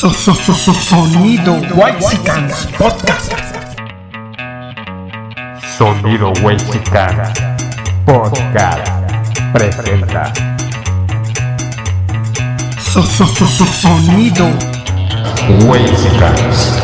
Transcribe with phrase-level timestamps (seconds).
[0.00, 3.34] Sonido Whitesicans Podcast.
[5.76, 7.28] Sonido Whitesicans
[8.06, 8.88] Podcast
[9.52, 10.32] presenta.
[12.80, 14.48] Sonido
[15.68, 16.82] Whitesicans.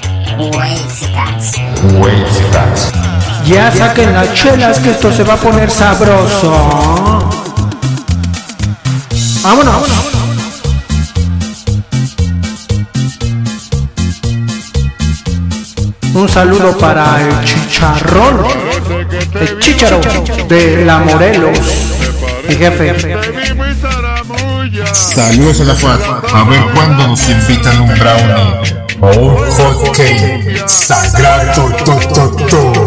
[1.99, 2.93] Whitesicans.
[3.47, 6.53] Ya saquen las chelas que esto se va a poner sabroso.
[9.43, 10.16] Vámonos.
[16.17, 18.43] Un saludo para el chicharrón,
[19.39, 20.01] el chicharo
[20.49, 21.59] de la Morelos,
[22.49, 22.97] mi jefe.
[24.95, 26.01] Saludos a la FAD.
[26.33, 28.55] A ver cuándo nos invitan un brownie
[29.03, 31.71] o un hot cake sagrado.
[31.85, 32.87] To, to, to.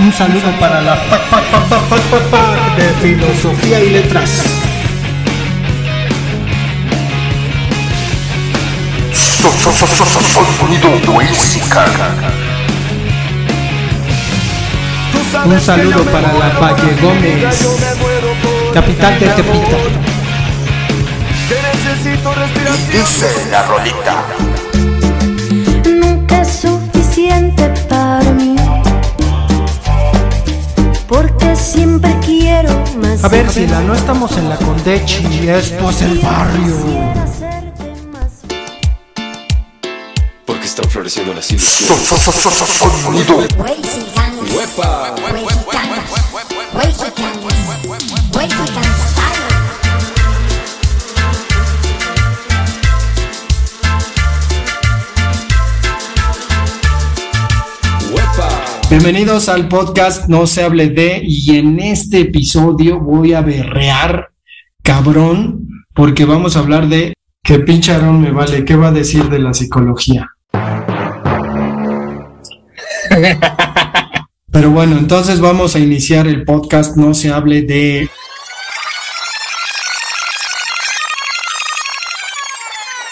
[0.00, 2.58] Un saludo para la pa, pa, pa, pa, pa,
[9.42, 11.88] de filosofía y letras.
[15.44, 17.68] Un saludo para la Valle Gómez,
[18.72, 19.76] capital de Tepita.
[22.92, 24.24] Dice la rolita.
[25.86, 28.56] nunca es suficiente para mí.
[31.06, 32.70] Porque siempre quiero
[33.02, 33.22] más.
[33.24, 37.27] A ver, Sila, no estamos en la Condechi, esto es el barrio.
[40.78, 42.08] Están floreciendo las ilusiones.
[43.02, 43.42] Sonido.
[58.88, 64.30] Bienvenidos al podcast No se hable de y en este episodio voy a berrear
[64.84, 69.40] cabrón porque vamos a hablar de que pincharón me vale, ¿qué va a decir de
[69.40, 70.37] la psicología?
[74.50, 78.08] Pero bueno, entonces vamos a iniciar el podcast No se hable de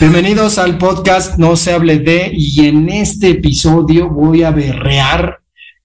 [0.01, 5.41] Bienvenidos al podcast No se hable de y en este episodio voy a berrear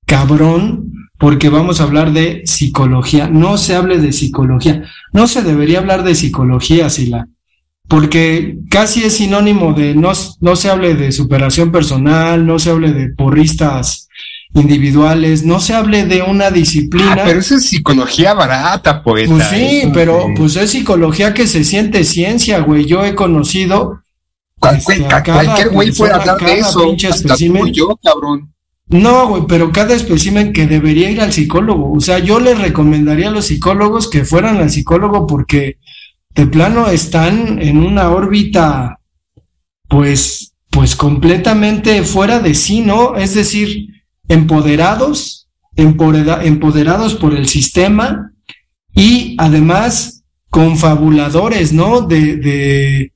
[0.05, 3.27] cabrón porque vamos a hablar de psicología.
[3.27, 4.83] No se hable de psicología.
[5.13, 7.27] No se debería hablar de psicología, Sila,
[7.87, 12.91] porque casi es sinónimo de no, no se hable de superación personal, no se hable
[12.91, 14.09] de porristas
[14.53, 17.17] individuales, no se hable de una disciplina.
[17.19, 19.31] Ah, pero eso es psicología barata, poeta.
[19.31, 20.33] Pues sí, Eso pero sí.
[20.37, 22.85] pues es psicología que se siente ciencia, güey.
[22.85, 24.01] Yo he conocido
[24.69, 26.83] este, cualquier güey puede hablar de eso.
[26.83, 27.67] pinche Hasta tú espécimen.
[27.67, 28.53] y yo, cabrón.
[28.87, 31.93] No, güey, pero cada espécimen que debería ir al psicólogo.
[31.93, 35.77] O sea, yo les recomendaría a los psicólogos que fueran al psicólogo porque
[36.35, 38.99] de plano están en una órbita,
[39.87, 43.15] pues, pues completamente fuera de sí, ¿no?
[43.15, 43.87] Es decir,
[44.31, 48.31] empoderados, empodera- empoderados por el sistema
[48.95, 52.01] y además confabuladores, ¿no?
[52.01, 53.13] De, de,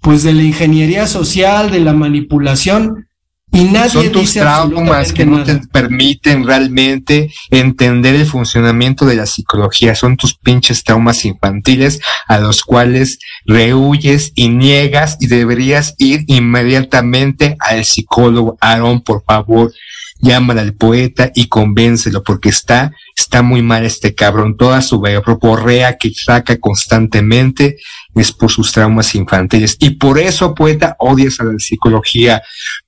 [0.00, 3.06] pues de la ingeniería social, de la manipulación.
[3.52, 9.14] Y nadie Son tus dice traumas que no te permiten realmente entender el funcionamiento de
[9.14, 9.94] la psicología.
[9.94, 17.56] Son tus pinches traumas infantiles a los cuales rehuyes y niegas y deberías ir inmediatamente
[17.60, 18.58] al psicólogo.
[18.60, 19.72] Aaron, por favor,
[20.20, 24.56] llámale al poeta y convéncelo porque está, está muy mal este cabrón.
[24.56, 27.76] Toda su verborrea que saca constantemente
[28.14, 29.76] es por sus traumas infantiles.
[29.78, 32.42] Y por eso, poeta, odias a la psicología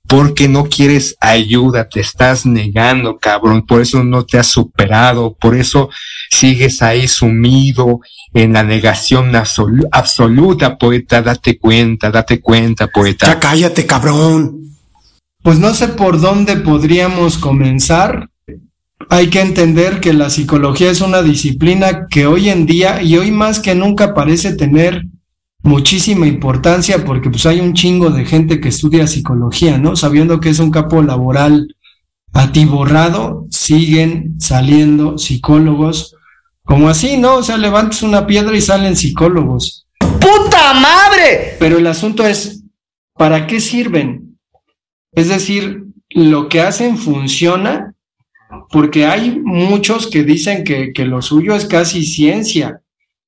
[0.07, 5.55] porque no quieres ayuda, te estás negando, cabrón, por eso no te has superado, por
[5.55, 5.89] eso
[6.31, 7.99] sigues ahí sumido
[8.33, 13.39] en la negación absolu- absoluta, poeta, date cuenta, date cuenta, poeta.
[13.39, 14.61] cállate, cabrón.
[15.49, 18.29] Pues no sé por dónde podríamos comenzar.
[19.09, 23.31] Hay que entender que la psicología es una disciplina que hoy en día y hoy
[23.31, 25.07] más que nunca parece tener
[25.63, 29.95] muchísima importancia porque pues hay un chingo de gente que estudia psicología, ¿no?
[29.95, 31.75] Sabiendo que es un campo laboral
[32.31, 36.15] atiborrado, siguen saliendo psicólogos
[36.63, 37.37] como así, ¿no?
[37.37, 39.87] O sea, levantas una piedra y salen psicólogos.
[39.97, 41.55] ¡Puta madre!
[41.57, 42.61] Pero el asunto es,
[43.15, 44.28] ¿para qué sirven?
[45.11, 47.93] Es decir, lo que hacen funciona
[48.69, 52.81] porque hay muchos que dicen que, que lo suyo es casi ciencia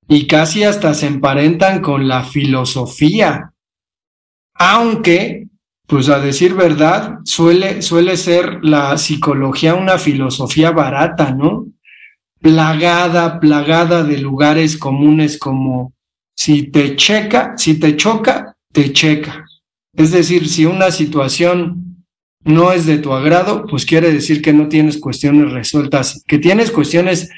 [0.07, 3.54] y casi hasta se emparentan con la filosofía.
[4.54, 5.48] Aunque,
[5.88, 11.68] pues a decir verdad, suele, suele ser la psicología una filosofía barata, ¿no?
[12.39, 15.94] Plagada, plagada de lugares comunes como
[16.36, 19.45] si te checa, si te choca, te checa.
[19.93, 22.05] Es decir, si una situación
[22.43, 26.71] no es de tu agrado, pues quiere decir que no tienes cuestiones resueltas, que tienes
[26.71, 27.29] cuestiones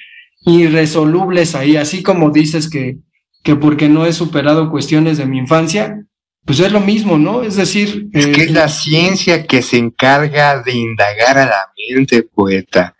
[0.45, 2.97] irresolubles ahí, así como dices que,
[3.43, 6.05] que porque no he superado cuestiones de mi infancia,
[6.45, 7.43] pues es lo mismo, ¿no?
[7.43, 8.07] Es decir...
[8.13, 12.95] Es que eh, es la ciencia que se encarga de indagar a la mente, poeta.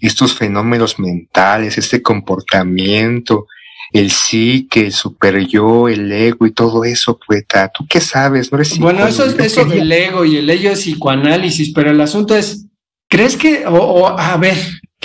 [0.00, 3.46] Estos fenómenos mentales, este comportamiento,
[3.92, 7.70] el psique, el super yo, el ego y todo eso, poeta.
[7.72, 8.52] ¿Tú qué sabes?
[8.52, 12.00] No eres Bueno, eso, es, eso del ego y el ego es psicoanálisis, pero el
[12.00, 12.66] asunto es,
[13.08, 14.56] ¿crees que, o, o, a ver,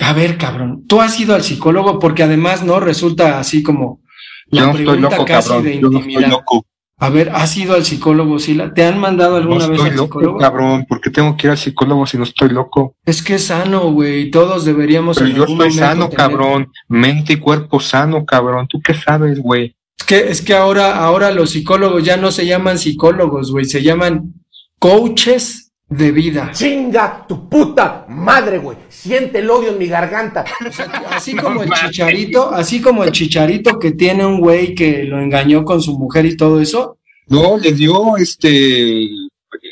[0.01, 4.01] a ver, cabrón, tú has ido al psicólogo porque además no resulta así como
[4.47, 5.65] la Yo no estoy pregunta loco, casi cabrón.
[5.65, 6.29] de Yo no estoy intimidad.
[6.29, 6.65] loco.
[7.03, 8.73] A ver, ¿has ido al psicólogo, Sila?
[8.73, 10.39] ¿Te han mandado No alguna vez estoy al loco, psicólogo?
[10.39, 10.85] cabrón.
[10.87, 12.95] ¿Por qué tengo que ir al psicólogo si no estoy loco?
[13.05, 16.71] Es que es sano, güey, todos deberíamos Pero yo estoy sano, tener- cabrón.
[16.87, 18.67] Mente y cuerpo sano, cabrón.
[18.69, 19.75] ¿Tú qué sabes, güey?
[19.99, 23.83] Es que, es que ahora, ahora los psicólogos ya no se llaman psicólogos, güey, se
[23.83, 24.33] llaman
[24.79, 25.62] coaches
[25.95, 26.51] de vida.
[26.51, 28.77] Chinga tu puta madre, güey.
[28.89, 30.43] Siente el odio en mi garganta.
[30.67, 35.03] O sea, así como el chicharito, así como el chicharito que tiene un güey que
[35.03, 36.97] lo engañó con su mujer y todo eso,
[37.27, 39.07] No, le dio, este,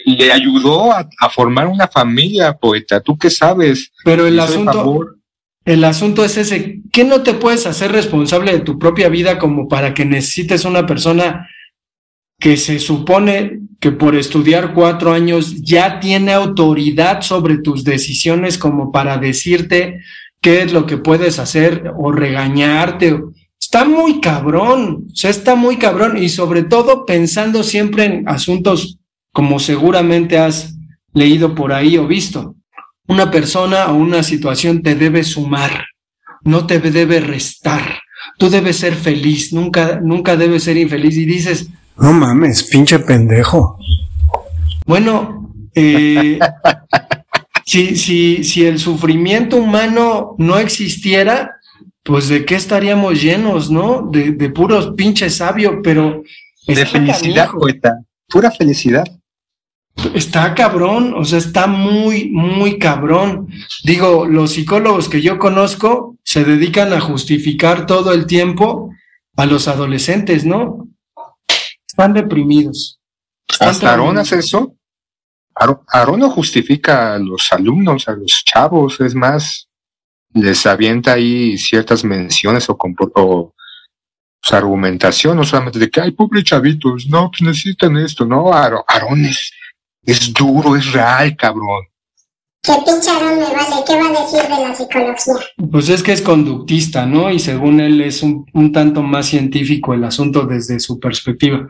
[0.06, 3.01] le ayudó a, a formar una familia, poeta.
[3.01, 3.91] ¿Tú qué sabes?
[4.03, 5.17] pero el asunto, favor.
[5.65, 9.67] el asunto es ese, ¿qué no te puedes hacer responsable de tu propia vida como
[9.67, 11.47] para que necesites una persona
[12.39, 18.91] que se supone que por estudiar cuatro años ya tiene autoridad sobre tus decisiones como
[18.91, 20.01] para decirte
[20.39, 23.19] qué es lo que puedes hacer o regañarte?
[23.59, 28.99] Está muy cabrón, o está muy cabrón y sobre todo pensando siempre en asuntos
[29.33, 30.75] como seguramente has
[31.13, 32.55] leído por ahí o visto.
[33.07, 35.85] Una persona o una situación te debe sumar,
[36.43, 37.99] no te debe restar.
[38.37, 41.17] Tú debes ser feliz, nunca, nunca debes ser infeliz.
[41.17, 43.77] Y dices, No mames, pinche pendejo.
[44.85, 46.39] bueno, eh,
[47.65, 51.51] si, si, si el sufrimiento humano no existiera,
[52.03, 54.09] pues de qué estaríamos llenos, ¿no?
[54.11, 56.23] De, de puros pinches sabios, pero
[56.67, 57.59] De felicidad, canijo.
[57.59, 57.99] poeta.
[58.27, 59.03] Pura felicidad.
[60.15, 63.49] Está cabrón, o sea, está muy, muy cabrón.
[63.83, 68.89] Digo, los psicólogos que yo conozco se dedican a justificar todo el tiempo
[69.35, 70.88] a los adolescentes, ¿no?
[72.01, 73.00] Están deprimidos.
[73.48, 74.75] Están Hasta Aarón hace eso.
[75.53, 79.69] Aarón, no justifica a los alumnos, a los chavos, es más,
[80.33, 82.75] les avienta ahí ciertas menciones o,
[83.15, 83.53] o
[84.42, 89.24] su argumentación, no solamente de que, ay, pobre chavitos, no, pues necesitan esto, no, Aarón,
[89.24, 89.51] es,
[90.01, 91.86] es duro, es real, cabrón.
[92.63, 93.83] ¿Qué pincharon me vale?
[93.86, 95.33] ¿Qué va a decir de la psicología?
[95.71, 97.30] Pues es que es conductista, ¿no?
[97.30, 101.69] Y según él es un, un tanto más científico el asunto desde su perspectiva.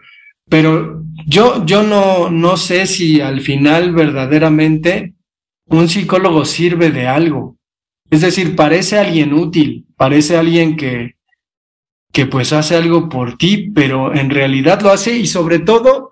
[0.51, 5.13] Pero yo, yo no, no sé si al final verdaderamente
[5.67, 7.55] un psicólogo sirve de algo.
[8.09, 11.15] Es decir, parece alguien útil, parece alguien que,
[12.11, 16.11] que pues hace algo por ti, pero en realidad lo hace y sobre todo,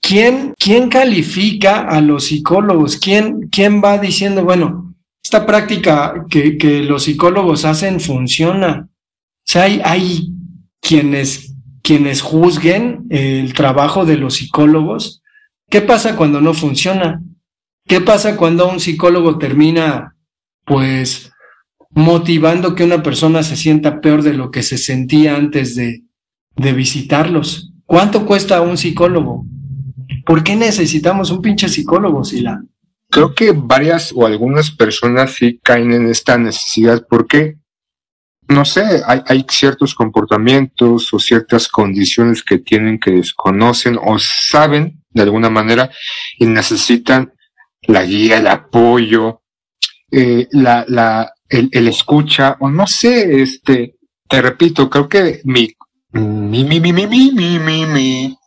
[0.00, 2.98] ¿quién, quién califica a los psicólogos?
[2.98, 4.94] ¿Quién, quién va diciendo, bueno,
[5.24, 8.88] esta práctica que, que los psicólogos hacen funciona?
[8.88, 10.28] O sea, hay, hay
[10.80, 11.51] quienes,
[11.82, 15.22] quienes juzguen el trabajo de los psicólogos.
[15.68, 17.22] ¿Qué pasa cuando no funciona?
[17.86, 20.16] ¿Qué pasa cuando un psicólogo termina,
[20.64, 21.32] pues,
[21.90, 26.02] motivando que una persona se sienta peor de lo que se sentía antes de,
[26.56, 27.72] de visitarlos?
[27.84, 29.44] ¿Cuánto cuesta un psicólogo?
[30.24, 32.62] ¿Por qué necesitamos un pinche psicólogo, Sila?
[33.10, 37.56] Creo que varias o algunas personas sí caen en esta necesidad porque,
[38.52, 45.22] no sé, hay, ciertos comportamientos o ciertas condiciones que tienen que desconocen o saben de
[45.22, 45.90] alguna manera
[46.38, 47.32] y necesitan
[47.82, 49.42] la guía, el apoyo,
[50.10, 53.96] eh, la, la, el, escucha o no sé, este,
[54.28, 55.68] te repito, creo que mi,
[56.12, 58.38] mi, mi, mi, mi, mi, mi, mi, mi,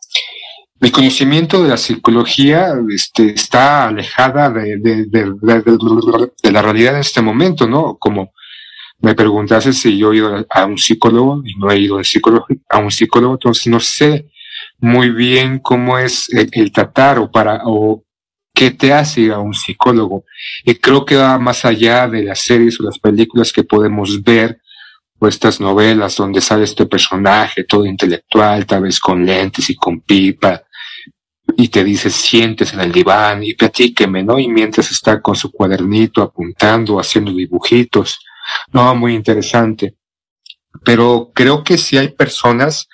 [0.80, 7.00] mi conocimiento de la psicología este, está alejada de, de, de, de la realidad en
[7.00, 7.96] este momento, ¿no?
[7.96, 8.32] Como
[8.98, 12.78] me preguntaste si yo he ido a un psicólogo y no he ido psicólogo, a
[12.78, 14.30] un psicólogo entonces no sé
[14.78, 18.02] muy bien cómo es el, el tratar o para o
[18.54, 20.24] qué te hace ir a un psicólogo.
[20.64, 24.60] Y creo que va más allá de las series o las películas que podemos ver
[25.18, 30.00] o estas novelas donde sale este personaje todo intelectual, tal vez con lentes y con
[30.00, 30.62] pipa,
[31.56, 34.38] y te dice sientes en el diván y platíqueme, ¿no?
[34.38, 38.18] Y mientras está con su cuadernito apuntando, haciendo dibujitos,
[38.72, 39.96] no, muy interesante.
[40.84, 42.88] Pero creo que sí hay personas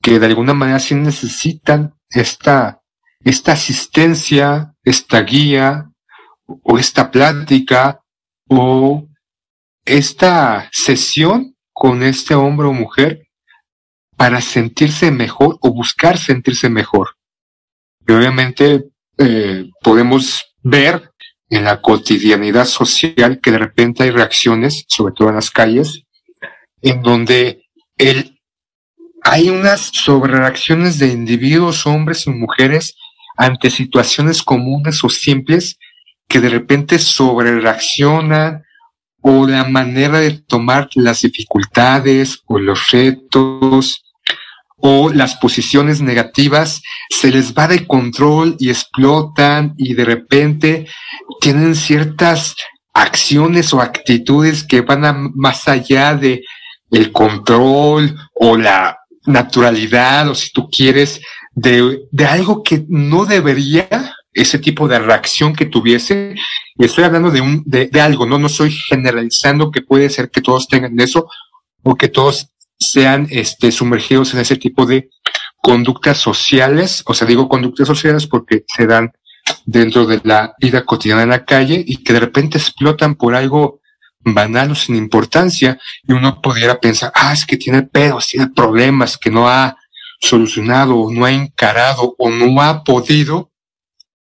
[0.00, 2.80] que de alguna manera sí necesitan esta,
[3.20, 5.90] esta asistencia, esta guía,
[6.62, 8.00] o esta plática,
[8.48, 9.06] o
[9.84, 13.28] esta sesión con este hombre o mujer
[14.16, 17.16] para sentirse mejor o buscar sentirse mejor.
[18.06, 21.12] Y obviamente eh, podemos ver
[21.50, 26.02] en la cotidianidad social que de repente hay reacciones, sobre todo en las calles,
[26.82, 27.62] en donde
[27.96, 28.38] el,
[29.22, 32.94] hay unas sobrereacciones de individuos, hombres y mujeres,
[33.36, 35.78] ante situaciones comunes o simples
[36.28, 38.64] que de repente sobrereaccionan
[39.20, 44.07] o la manera de tomar las dificultades o los retos
[44.80, 50.86] o las posiciones negativas se les va de control y explotan y de repente
[51.40, 52.54] tienen ciertas
[52.94, 56.44] acciones o actitudes que van a más allá de
[56.90, 61.20] el control o la naturalidad o si tú quieres
[61.54, 66.34] de, de algo que no debería ese tipo de reacción que tuviese.
[66.76, 70.30] Y estoy hablando de un de, de algo no no estoy generalizando que puede ser
[70.30, 71.26] que todos tengan eso
[71.82, 75.10] o que todos sean este, sumergidos en ese tipo de
[75.60, 79.12] conductas sociales, o sea, digo conductas sociales porque se dan
[79.66, 83.80] dentro de la vida cotidiana en la calle y que de repente explotan por algo
[84.20, 89.16] banal o sin importancia y uno pudiera pensar, ah, es que tiene pedos, tiene problemas
[89.16, 89.76] que no ha
[90.20, 93.50] solucionado o no ha encarado o no ha podido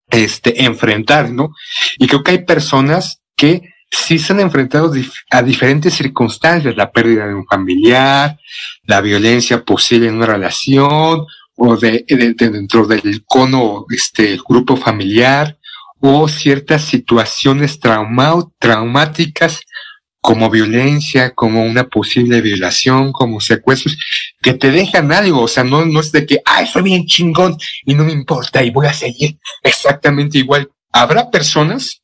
[0.09, 1.53] este, enfrentar, ¿no?
[1.97, 6.91] Y creo que hay personas que sí se han enfrentado dif a diferentes circunstancias, la
[6.91, 8.37] pérdida de un familiar,
[8.83, 11.25] la violencia posible en una relación,
[11.57, 15.57] o de, de, de dentro del cono, este, grupo familiar,
[15.99, 19.61] o ciertas situaciones trauma traumáticas
[20.19, 23.97] como violencia, como una posible violación, como secuestros,
[24.41, 27.57] que te dejan algo, o sea, no, no es de que, ay, fue bien chingón
[27.85, 30.69] y no me importa y voy a seguir exactamente igual.
[30.91, 32.00] Habrá personas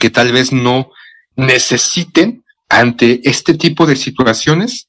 [0.00, 0.90] que tal vez no
[1.36, 4.88] necesiten ante este tipo de situaciones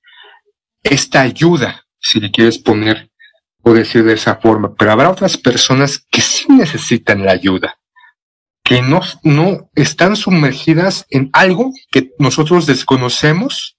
[0.82, 3.12] esta ayuda, si le quieres poner
[3.62, 7.75] o decir de esa forma, pero habrá otras personas que sí necesitan la ayuda,
[8.63, 13.77] que no, no están sumergidas en algo que nosotros desconocemos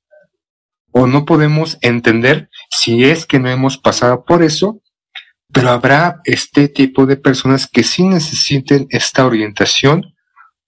[0.92, 4.82] o no podemos entender si es que no hemos pasado por eso,
[5.52, 10.11] pero habrá este tipo de personas que sí necesiten esta orientación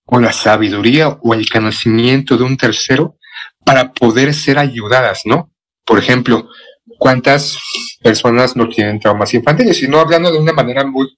[0.06, 3.16] o la sabiduría o el conocimiento de un tercero
[3.64, 5.50] para poder ser ayudadas, ¿no?
[5.84, 6.48] Por ejemplo,
[6.98, 7.58] ¿cuántas
[8.02, 9.82] personas no tienen traumas infantiles?
[9.82, 11.08] Y no hablando de una manera muy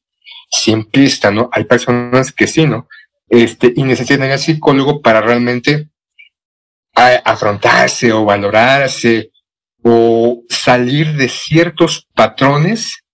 [0.51, 1.49] simplista, ¿no?
[1.53, 2.89] Hay personas que sí, ¿no?
[3.29, 5.89] Este, y necesitan al psicólogo para realmente
[6.95, 9.31] afrontarse o valorarse
[9.83, 13.05] o salir de ciertos patrones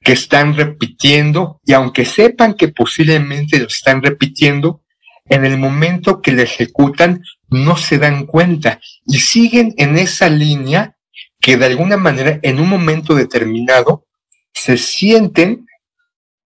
[0.00, 4.82] que están repitiendo y aunque sepan que posiblemente lo están repitiendo,
[5.30, 10.96] en el momento que lo ejecutan no se dan cuenta y siguen en esa línea
[11.40, 14.06] que de alguna manera en un momento determinado
[14.52, 15.66] se sienten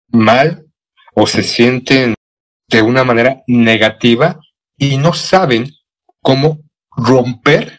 [0.09, 0.67] mal
[1.15, 2.15] o se sienten
[2.69, 4.41] de una manera negativa
[4.77, 5.71] y no saben
[6.21, 6.61] cómo
[6.97, 7.79] romper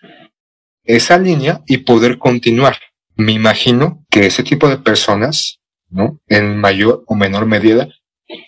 [0.84, 2.78] esa línea y poder continuar.
[3.16, 6.20] Me imagino que ese tipo de personas, ¿no?
[6.28, 7.88] En mayor o menor medida,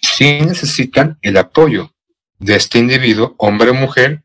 [0.02, 1.92] sí necesitan el apoyo
[2.40, 4.24] de este individuo, hombre o mujer,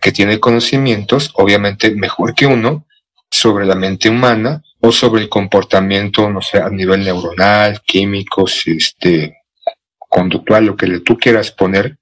[0.00, 2.86] que tiene conocimientos, obviamente mejor que uno,
[3.30, 9.38] sobre la mente humana o sobre el comportamiento, no sé, a nivel neuronal, químicos, este,
[9.98, 11.96] conductual, lo que tú quieras poner,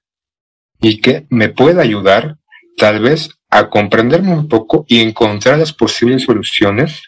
[0.81, 2.37] y que me pueda ayudar,
[2.77, 7.03] tal vez, a comprenderme un poco y encontrar las posibles soluciones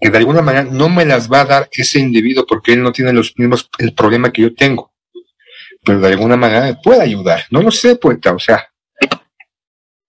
[0.00, 2.92] que de alguna manera no me las va a dar ese individuo porque él no
[2.92, 4.90] tiene los mismos, el problema que yo tengo
[5.84, 7.44] pero de alguna manera me puede ayudar.
[7.50, 8.66] No lo sé, poeta, o sea,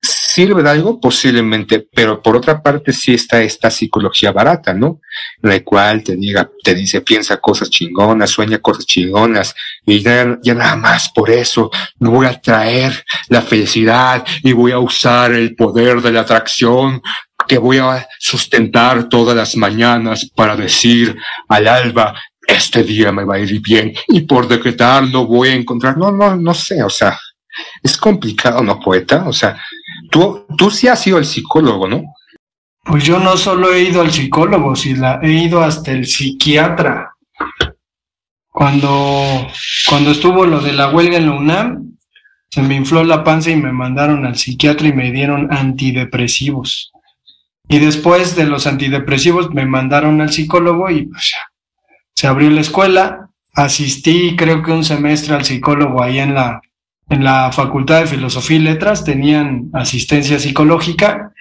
[0.01, 0.99] ¿sirve de algo?
[0.99, 5.01] Posiblemente, pero por otra parte sí está esta psicología barata, ¿no?
[5.41, 9.53] La cual te diga, te dice, piensa cosas chingonas, sueña cosas chingonas,
[9.85, 14.79] y ya, ya nada más por eso voy a traer la felicidad y voy a
[14.79, 17.01] usar el poder de la atracción
[17.47, 21.15] que voy a sustentar todas las mañanas para decir
[21.49, 22.13] al alba,
[22.48, 26.12] este día me va a ir bien y por decretar no voy a encontrar, no,
[26.12, 27.19] no, no sé, o sea,
[27.83, 29.27] es complicado, ¿no, poeta?
[29.27, 29.60] O sea,
[30.10, 32.03] tú, tú sí has sido el psicólogo, ¿no?
[32.83, 37.12] Pues yo no solo he ido al psicólogo, sino he ido hasta el psiquiatra.
[38.50, 39.48] Cuando,
[39.88, 41.91] cuando estuvo lo de la huelga en la UNAM,
[42.50, 46.91] se me infló la panza y me mandaron al psiquiatra y me dieron antidepresivos.
[47.69, 51.50] Y después de los antidepresivos me mandaron al psicólogo y pues ya,
[52.21, 56.61] se abrió la escuela, asistí creo que un semestre al psicólogo ahí en la,
[57.09, 61.33] en la Facultad de Filosofía y Letras, tenían asistencia psicológica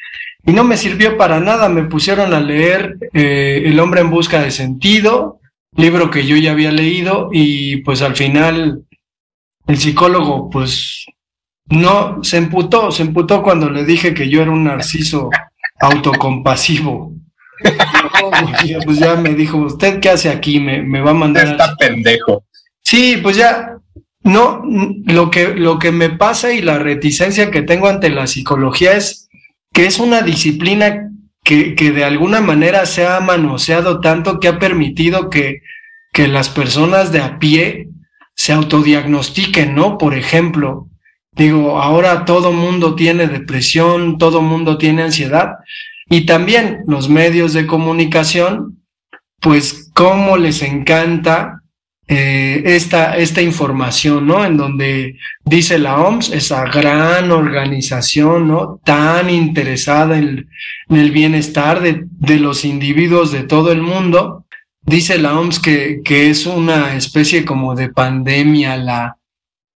[0.42, 4.40] y no me sirvió para nada, me pusieron a leer eh, El hombre en busca
[4.40, 5.40] de sentido,
[5.76, 8.86] libro que yo ya había leído y pues al final
[9.66, 11.04] el psicólogo pues
[11.66, 15.28] no se emputó, se emputó cuando le dije que yo era un narciso
[15.78, 17.12] autocompasivo.
[18.84, 20.60] Pues ya me dijo, ¿usted qué hace aquí?
[20.60, 21.46] Me, me va a mandar...
[21.46, 22.44] al Está pendejo.
[22.82, 23.76] Sí, pues ya,
[24.22, 24.62] no,
[25.06, 29.28] lo que, lo que me pasa y la reticencia que tengo ante la psicología es
[29.72, 31.10] que es una disciplina
[31.42, 35.62] que, que de alguna manera se ha manoseado tanto que ha permitido que,
[36.12, 37.88] que las personas de a pie
[38.34, 39.98] se autodiagnostiquen, ¿no?
[39.98, 40.88] Por ejemplo,
[41.32, 45.54] digo, ahora todo mundo tiene depresión, todo mundo tiene ansiedad
[46.10, 48.82] y también los medios de comunicación,
[49.40, 51.62] pues cómo les encanta
[52.08, 54.44] eh, esta, esta información, ¿no?
[54.44, 58.80] En donde dice la OMS, esa gran organización, ¿no?
[58.84, 60.48] Tan interesada en,
[60.88, 64.46] en el bienestar de, de los individuos de todo el mundo.
[64.82, 69.16] Dice la OMS que, que es una especie como de pandemia la,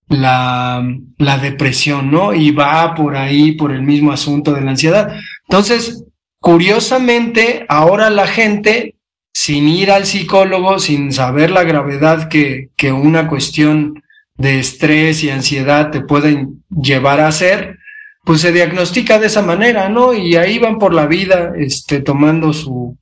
[0.07, 0.81] la,
[1.17, 2.33] la depresión, ¿no?
[2.33, 5.13] Y va por ahí, por el mismo asunto de la ansiedad.
[5.49, 6.05] Entonces,
[6.41, 8.95] curiosamente, ahora la gente
[9.33, 14.03] sin ir al psicólogo, sin saber la gravedad que, que una cuestión
[14.35, 17.77] de estrés y ansiedad te pueden llevar a hacer,
[18.25, 20.13] pues se diagnostica de esa manera, ¿no?
[20.13, 22.97] Y ahí van por la vida, este, tomando su,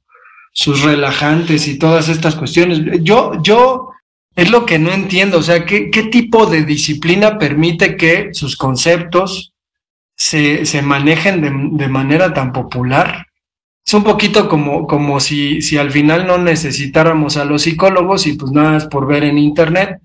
[0.51, 2.81] sus relajantes y todas estas cuestiones.
[3.01, 3.89] Yo, yo,
[4.35, 8.55] es lo que no entiendo, o sea, ¿qué, qué tipo de disciplina permite que sus
[8.57, 9.53] conceptos
[10.15, 11.51] se, se manejen de,
[11.83, 13.28] de manera tan popular?
[13.89, 18.33] Es un poquito como, como si, si al final no necesitáramos a los psicólogos y
[18.33, 19.99] pues nada más por ver en internet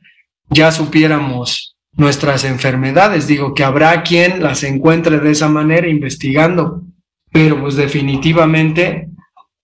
[0.49, 3.27] ya supiéramos nuestras enfermedades.
[3.27, 6.81] Digo que habrá quien las encuentre de esa manera investigando,
[7.31, 9.11] pero pues definitivamente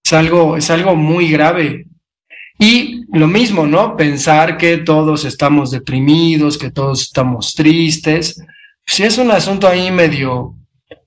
[0.04, 1.86] es algo, es algo muy grave.
[2.58, 3.96] Y lo mismo, ¿no?
[3.96, 8.38] Pensar que todos estamos deprimidos, que todos estamos tristes.
[8.84, 10.56] Sí es un asunto ahí medio,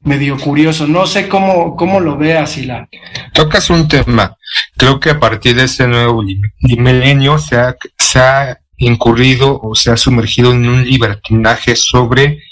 [0.04, 0.88] medio curioso.
[0.88, 2.88] No sé cómo, cómo lo veas, Sila.
[3.34, 4.38] Tocas un tema.
[4.78, 6.24] Creo que a partir de este nuevo
[6.62, 7.58] milenio se
[8.20, 12.44] ha, incurrido o se ha sumergido en un libertinaje sobre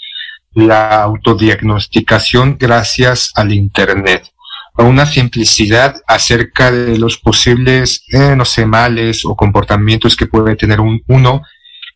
[0.54, 4.30] la autodiagnosticación gracias al Internet.
[4.78, 10.80] Una simplicidad acerca de los posibles, eh, no sé, males o comportamientos que puede tener
[10.80, 11.42] un, uno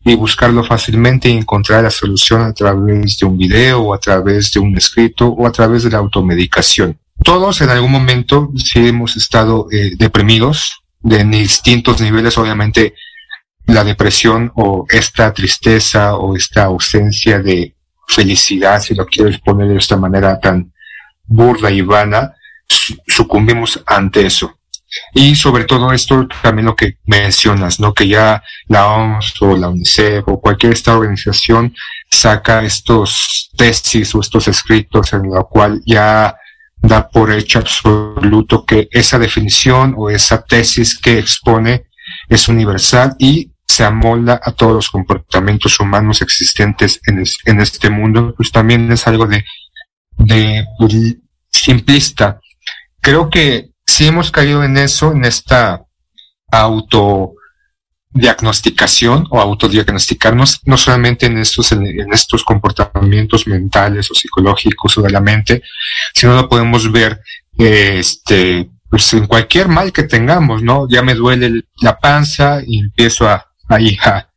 [0.06, 4.52] y buscarlo fácilmente y encontrar la solución a través de un video o a través
[4.52, 6.96] de un escrito o a través de la automedicación.
[7.24, 12.94] Todos en algún momento sí hemos estado eh, deprimidos de distintos niveles, obviamente
[13.66, 17.74] la depresión o esta tristeza o esta ausencia de
[18.06, 20.72] felicidad, si lo quieres poner de esta manera tan
[21.24, 22.32] burda y vana,
[22.68, 24.55] su- sucumbimos ante eso.
[25.12, 27.92] Y sobre todo esto, también lo que mencionas, ¿no?
[27.92, 31.74] Que ya la OMS o la UNICEF o cualquier esta organización
[32.10, 36.36] saca estos tesis o estos escritos en la cual ya
[36.76, 41.86] da por hecho absoluto que esa definición o esa tesis que expone
[42.28, 48.34] es universal y se amolda a todos los comportamientos humanos existentes en, en este mundo,
[48.36, 49.44] pues también es algo de,
[50.18, 51.16] de pues,
[51.50, 52.40] simplista.
[53.00, 55.82] Creo que si hemos caído en eso, en esta
[56.50, 65.10] autodiagnosticación o autodiagnosticarnos, no solamente en estos, en, estos comportamientos mentales o psicológicos o de
[65.10, 65.62] la mente,
[66.14, 67.20] sino lo podemos ver
[67.58, 70.86] este, pues en cualquier mal que tengamos, ¿no?
[70.88, 74.28] Ya me duele el- la panza y empiezo a, ahí a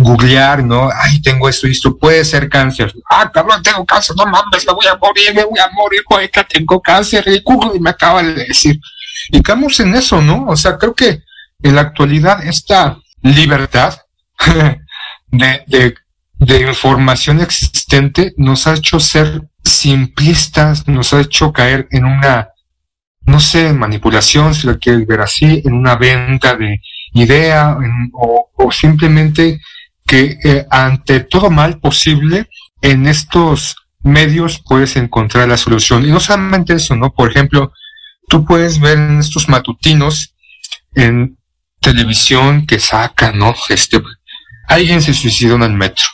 [0.00, 0.90] googlear, ¿no?
[0.92, 2.92] Ay, tengo esto y esto, puede ser cáncer.
[3.10, 6.44] Ah, cabrón, tengo cáncer, no mames, me voy a morir, me voy a morir, poeta,
[6.44, 8.80] tengo cáncer, y me acaba de decir.
[9.30, 10.46] Y caemos en eso, ¿no?
[10.46, 11.22] O sea, creo que
[11.62, 13.98] en la actualidad esta libertad
[15.26, 15.94] de,
[16.38, 22.48] de, información existente nos ha hecho ser simplistas, nos ha hecho caer en una,
[23.22, 26.80] no sé, manipulación, si lo quieres ver así, en una venta de
[27.12, 27.76] idea
[28.12, 29.60] o simplemente
[30.08, 32.48] que eh, ante todo mal posible
[32.80, 36.04] en estos medios puedes encontrar la solución.
[36.04, 37.12] Y no solamente eso, ¿no?
[37.12, 37.72] Por ejemplo,
[38.26, 40.34] tú puedes ver en estos matutinos
[40.94, 41.36] en
[41.80, 43.54] televisión que sacan, ¿no?
[43.68, 44.02] Este,
[44.66, 46.06] alguien se suicidó en el metro.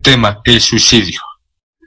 [0.00, 1.20] Tema, el suicidio.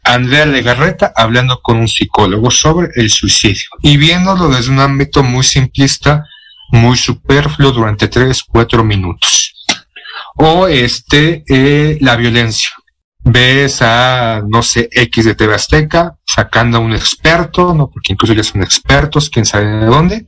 [0.04, 5.46] Andrea Legarreta hablando con un psicólogo sobre el suicidio y viéndolo desde un ámbito muy
[5.46, 6.26] simplista,
[6.72, 9.63] muy superfluo durante 3, 4 minutos.
[10.36, 12.70] O este, eh, la violencia.
[13.20, 17.90] Ves a, no sé, X de TV Azteca sacando a un experto, ¿no?
[17.90, 20.26] Porque incluso ya son expertos, quién sabe de dónde,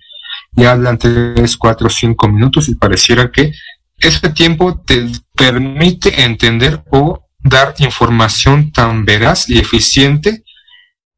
[0.56, 3.52] y hablan 3, 4, 5 minutos y pareciera que
[4.00, 10.44] este tiempo te permite entender o dar información tan veraz y eficiente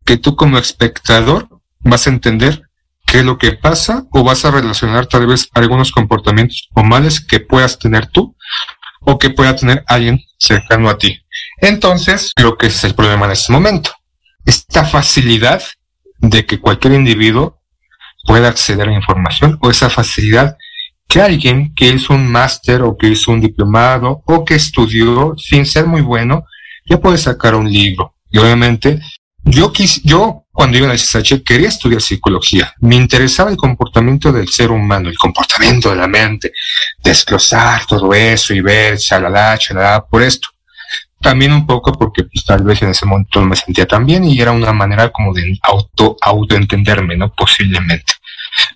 [0.05, 2.63] que tú como espectador vas a entender
[3.05, 7.19] qué es lo que pasa o vas a relacionar tal vez algunos comportamientos o males
[7.19, 8.35] que puedas tener tú
[9.09, 11.17] o que pueda tener alguien cercano a ti.
[11.61, 13.91] Entonces, lo que es el problema en este momento.
[14.45, 15.63] Esta facilidad
[16.19, 17.61] de que cualquier individuo
[18.25, 20.57] pueda acceder a información o esa facilidad
[21.07, 25.65] que alguien que hizo un máster o que hizo un diplomado o que estudió sin
[25.65, 26.43] ser muy bueno,
[26.85, 28.13] ya puede sacar un libro.
[28.29, 28.99] Y obviamente,
[29.47, 32.73] yo quis, yo cuando iba a la SSH quería estudiar psicología.
[32.79, 36.51] Me interesaba el comportamiento del ser humano, el comportamiento de la mente,
[37.03, 40.49] desglosar todo eso y ver, chalala, chalala, por esto.
[41.19, 44.39] También un poco porque pues, tal vez en ese momento me sentía tan bien y
[44.39, 47.33] era una manera como de auto, autoentenderme, ¿no?
[47.33, 48.13] Posiblemente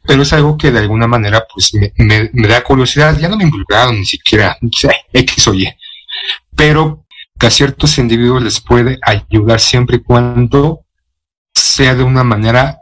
[0.06, 3.44] pero es algo que de alguna manera pues me, me, da curiosidad, ya no me
[3.44, 4.58] involucraron ni siquiera,
[5.14, 5.74] X o Y,
[6.56, 7.06] pero
[7.42, 10.86] que a ciertos individuos les puede ayudar siempre y cuando
[11.52, 12.82] sea de una manera,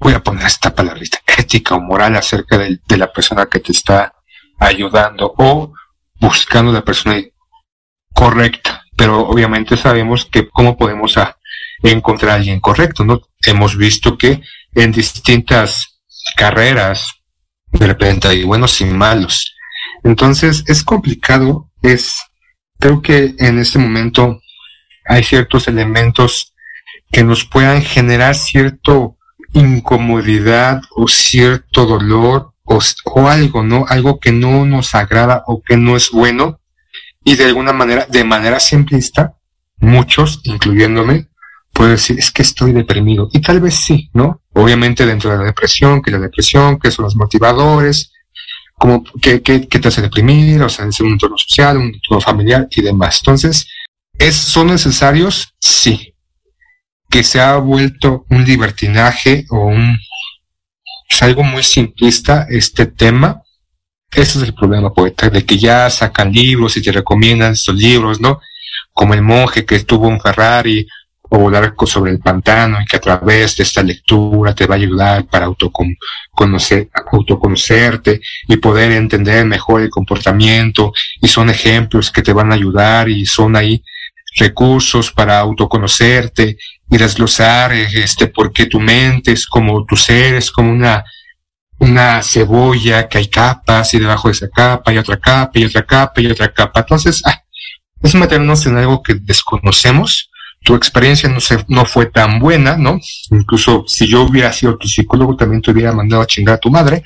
[0.00, 4.12] voy a poner esta palabrita, ética o moral acerca de, la persona que te está
[4.58, 5.72] ayudando o
[6.20, 7.22] buscando la persona
[8.12, 11.14] correcta, pero obviamente sabemos que cómo podemos
[11.84, 13.20] encontrar a alguien correcto, ¿no?
[13.40, 14.42] Hemos visto que
[14.74, 16.00] en distintas
[16.36, 17.22] carreras,
[17.68, 19.54] de repente hay buenos y malos.
[20.02, 22.18] Entonces es complicado, es,
[22.80, 24.40] creo que en este momento
[25.04, 26.54] hay ciertos elementos
[27.12, 29.16] que nos puedan generar cierto
[29.52, 33.84] incomodidad o cierto dolor o, o, algo, ¿no?
[33.88, 36.60] Algo que no nos agrada o que no es bueno
[37.24, 39.34] y de alguna manera, de manera simplista,
[39.78, 41.28] muchos, incluyéndome,
[41.72, 43.28] puedo decir, es que estoy deprimido.
[43.32, 44.40] Y tal vez sí, ¿no?
[44.54, 48.12] Obviamente dentro de la depresión, que la depresión, que son los motivadores,
[48.80, 52.18] como que, que, que te hace deprimir, o sea, es un entorno social, un entorno
[52.18, 53.18] familiar y demás.
[53.20, 53.68] Entonces,
[54.18, 55.52] ¿es, ¿son necesarios?
[55.60, 56.14] Sí.
[57.10, 59.98] Que se ha vuelto un libertinaje o un,
[61.10, 63.42] es algo muy simplista este tema.
[64.10, 68.18] Ese es el problema, poeta, de que ya sacan libros y te recomiendan estos libros,
[68.18, 68.40] ¿no?
[68.94, 70.86] Como el monje que tuvo un Ferrari
[71.30, 74.78] o volar sobre el pantano y que a través de esta lectura te va a
[74.78, 80.92] ayudar para autoconocer, autoconocerte y poder entender mejor el comportamiento.
[81.22, 83.82] Y son ejemplos que te van a ayudar y son ahí
[84.36, 86.56] recursos para autoconocerte
[86.90, 91.04] y desglosar este por qué tu mente es como tu ser es como una
[91.80, 95.84] una cebolla que hay capas y debajo de esa capa hay otra capa y otra
[95.84, 96.80] capa y otra capa.
[96.80, 97.42] Entonces ah,
[98.02, 100.29] es meternos en algo que desconocemos
[100.62, 102.98] tu experiencia no, se, no fue tan buena, ¿no?
[103.30, 106.70] Incluso si yo hubiera sido tu psicólogo, también te hubiera mandado a chingar a tu
[106.70, 107.02] madre.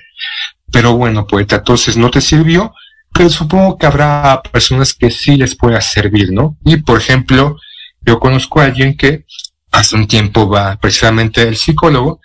[0.73, 2.73] Pero bueno, poeta, entonces no te sirvió,
[3.12, 6.57] pero supongo que habrá personas que sí les pueda servir, ¿no?
[6.64, 7.57] Y por ejemplo,
[8.01, 9.25] yo conozco a alguien que
[9.71, 12.21] hace un tiempo va precisamente el psicólogo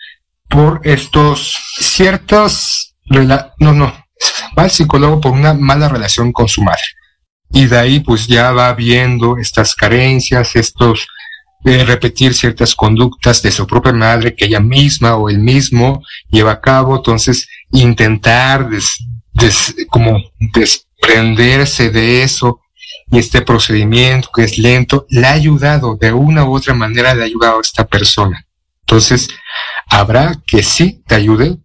[0.48, 3.94] por estos ciertos, no, no,
[4.58, 6.82] va al psicólogo por una mala relación con su madre.
[7.52, 11.08] Y de ahí pues ya va viendo estas carencias, estos
[11.62, 16.54] de repetir ciertas conductas de su propia madre que ella misma o él mismo lleva
[16.54, 22.62] a cabo, entonces intentar des, des, como desprenderse de eso
[23.12, 27.24] y este procedimiento que es lento, le ha ayudado de una u otra manera, le
[27.24, 28.46] ha ayudado a esta persona.
[28.82, 29.30] Entonces,
[29.88, 31.58] habrá que sí te ayude,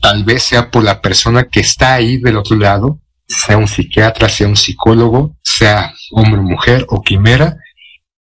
[0.00, 4.28] tal vez sea por la persona que está ahí del otro lado, sea un psiquiatra,
[4.28, 7.56] sea un psicólogo, sea hombre mujer o quimera,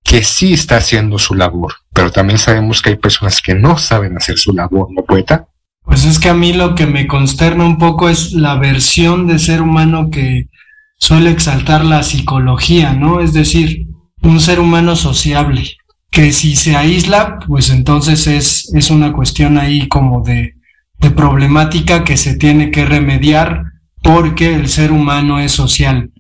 [0.07, 4.17] que sí está haciendo su labor, pero también sabemos que hay personas que no saben
[4.17, 5.49] hacer su labor, ¿no, poeta?
[5.83, 9.39] Pues es que a mí lo que me consterna un poco es la versión de
[9.39, 10.49] ser humano que
[10.97, 13.21] suele exaltar la psicología, ¿no?
[13.21, 13.87] Es decir,
[14.23, 15.77] un ser humano sociable,
[16.11, 20.55] que si se aísla, pues entonces es, es una cuestión ahí como de,
[20.99, 23.65] de problemática que se tiene que remediar
[24.03, 26.11] porque el ser humano es social.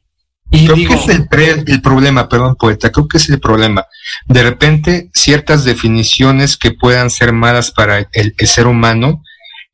[0.51, 3.41] Y creo digo, que es el, pre, el, problema, perdón, poeta, creo que es el
[3.41, 3.85] problema.
[4.27, 9.23] De repente, ciertas definiciones que puedan ser malas para el, el, ser humano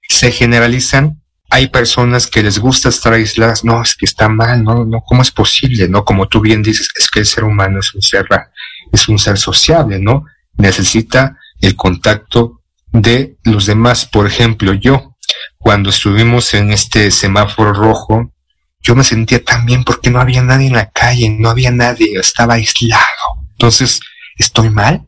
[0.09, 1.21] se generalizan.
[1.51, 3.65] Hay personas que les gusta estar aisladas.
[3.65, 5.89] No, es que está mal, no, no, ¿cómo es posible?
[5.89, 8.27] No, como tú bien dices, es que el ser humano es un ser,
[8.91, 10.25] es un ser sociable, ¿no?
[10.57, 12.61] necesita el contacto
[12.93, 14.07] de los demás.
[14.07, 15.17] Por ejemplo, yo,
[15.59, 18.32] cuando estuvimos en este semáforo rojo,
[18.83, 22.18] yo me sentía tan bien porque no había nadie en la calle, no había nadie,
[22.18, 23.47] estaba aislado.
[23.53, 24.01] Entonces,
[24.37, 25.07] ¿estoy mal?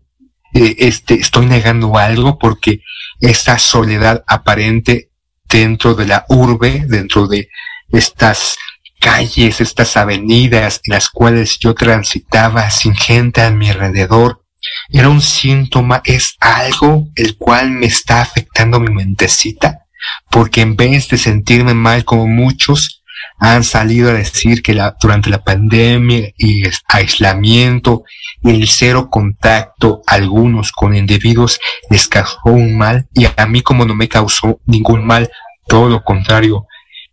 [0.55, 2.81] Eh, este, estoy negando algo porque
[3.21, 5.11] esta soledad aparente
[5.49, 7.49] dentro de la urbe, dentro de
[7.91, 8.57] estas
[9.01, 14.45] calles, estas avenidas en las cuales yo transitaba sin gente a mi alrededor,
[14.89, 19.87] era un síntoma, es algo el cual me está afectando mi mentecita,
[20.31, 23.04] porque en vez de sentirme mal como muchos,
[23.53, 28.05] han salido a decir que la, durante la pandemia y el aislamiento
[28.43, 33.85] y el cero contacto algunos con individuos les causó un mal y a mí como
[33.85, 35.31] no me causó ningún mal,
[35.67, 36.67] todo lo contrario,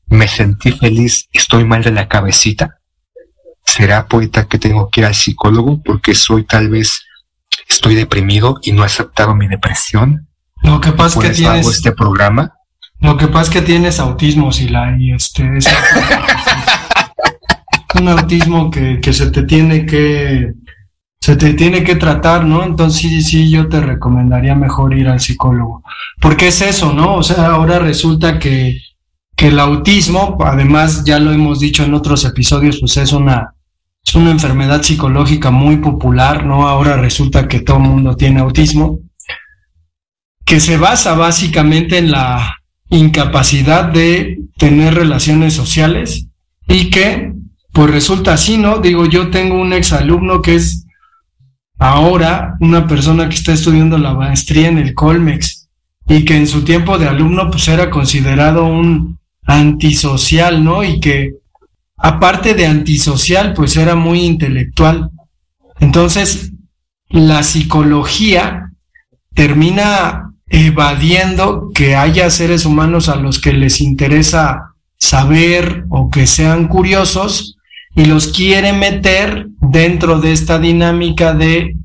[0.08, 2.78] me sentí feliz, estoy mal de la cabecita.
[3.66, 7.06] ¿Será poeta que tengo que ir al psicólogo porque soy tal vez,
[7.68, 10.30] estoy deprimido y no he aceptado mi depresión?
[10.64, 12.54] Lo que pasa es que hago tienes, este programa.
[13.02, 15.68] Lo que pasa es que tienes autismo, Sila, y este es
[18.00, 20.54] un autismo que, que se te tiene que
[21.20, 22.64] se te tiene que tratar, ¿no?
[22.64, 25.84] Entonces sí, sí, yo te recomendaría mejor ir al psicólogo.
[26.20, 27.16] Porque es eso, ¿no?
[27.16, 28.80] O sea, ahora resulta que,
[29.36, 33.54] que el autismo, además ya lo hemos dicho en otros episodios, pues es una,
[34.04, 36.68] es una enfermedad psicológica muy popular, ¿no?
[36.68, 39.00] Ahora resulta que todo el mundo tiene autismo,
[40.44, 42.61] que se basa básicamente en la
[42.92, 46.28] incapacidad de tener relaciones sociales
[46.68, 47.34] y que,
[47.72, 48.80] pues resulta así, ¿no?
[48.80, 50.86] Digo, yo tengo un exalumno que es
[51.80, 55.70] ahora una persona que está estudiando la maestría en el Colmex
[56.08, 60.84] y que en su tiempo de alumno pues era considerado un antisocial, ¿no?
[60.84, 61.36] Y que
[61.98, 65.10] aparte de antisocial pues era muy intelectual.
[65.80, 66.52] Entonces,
[67.10, 68.74] la psicología
[69.34, 76.68] termina evadiendo que haya seres humanos a los que les interesa saber o que sean
[76.68, 77.58] curiosos
[77.96, 81.78] y los quiere meter dentro de esta dinámica de,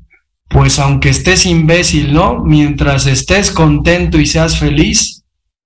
[0.49, 2.43] pues aunque estés imbécil, ¿no?
[2.43, 5.23] Mientras estés contento y seas feliz,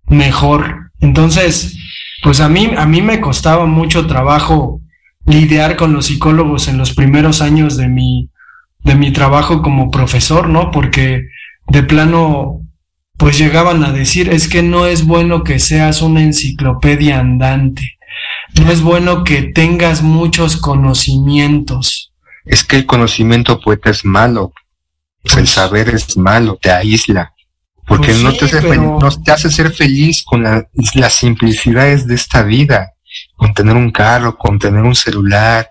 [0.07, 0.91] mejor.
[0.99, 1.77] Entonces,
[2.23, 4.79] pues a mí, a mí me costaba mucho trabajo
[5.25, 8.29] lidiar con los psicólogos en los primeros años de mi,
[8.83, 10.71] de mi trabajo como profesor, ¿no?
[10.71, 11.25] Porque
[11.67, 12.60] de plano,
[13.21, 17.97] pues llegaban a decir, es que no es bueno que seas una enciclopedia andante.
[18.59, 22.11] No es bueno que tengas muchos conocimientos.
[22.45, 24.53] Es que el conocimiento poeta es malo.
[25.21, 27.31] Pues el Pues- saber es malo, te aísla.
[27.87, 31.13] Porque Pues no, sí, te hace pero- no te hace ser feliz con la- las
[31.13, 32.93] simplicidades de esta vida.
[33.35, 35.69] Con tener un carro, con tener un celular,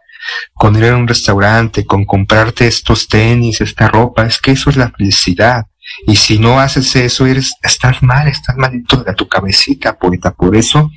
[0.54, 4.24] con ir a un restaurante, con comprarte estos tenis, esta ropa.
[4.26, 5.64] Es que eso es la felicidad.
[6.06, 10.32] Y si no haces eso, eres, estás mal, estás malito de tu cabecita, poeta.
[10.32, 10.90] Por eso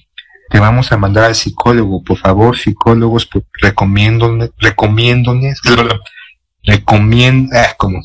[0.50, 2.04] te vamos a mandar al psicólogo.
[2.04, 3.30] Por favor, psicólogos,
[3.62, 5.60] recomiéndone, recomiéndones,
[6.64, 8.02] recomienda, ah, ¿cómo?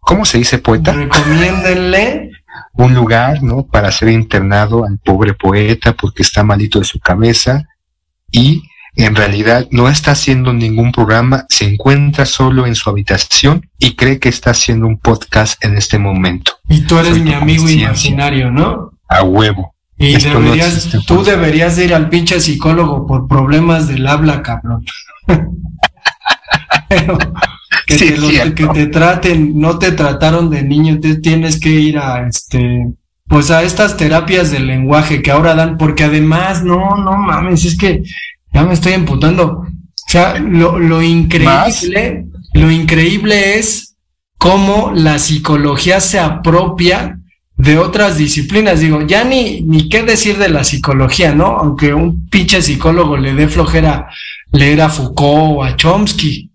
[0.00, 0.92] ¿Cómo se dice poeta?
[0.92, 2.30] Recomiéndenle
[2.74, 3.66] Un lugar, ¿no?
[3.66, 7.66] Para ser internado al pobre poeta porque está malito de su cabeza
[8.30, 8.62] y
[8.94, 14.18] en realidad no está haciendo ningún programa, se encuentra solo en su habitación y cree
[14.18, 16.52] que está haciendo un podcast en este momento.
[16.68, 18.90] y tú eres Soy mi amigo imaginario, ¿no?
[19.08, 19.74] A huevo.
[19.98, 24.84] Y Esto deberías, tú deberías de ir al pinche psicólogo por problemas del habla, cabrón.
[26.88, 27.18] Pero
[27.86, 28.54] que, Sí, te lo- cierto.
[28.54, 32.92] que te traten, no te trataron de niño, te tienes que ir a este,
[33.28, 37.76] pues a estas terapias del lenguaje que ahora dan, porque además, no, no mames, es
[37.78, 38.02] que
[38.52, 39.46] ya me estoy emputando.
[39.64, 39.66] O
[40.08, 43.96] sea, lo, lo increíble, lo increíble es
[44.38, 47.18] cómo la psicología se apropia
[47.56, 48.80] de otras disciplinas.
[48.80, 51.46] Digo, ya ni, ni qué decir de la psicología, ¿no?
[51.56, 54.08] Aunque un pinche psicólogo le dé flojera
[54.50, 56.50] leer a Foucault o a Chomsky,